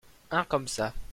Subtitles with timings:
[0.31, 0.95] Un comme ça.